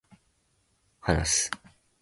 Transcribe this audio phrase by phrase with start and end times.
[1.01, 1.51] 話す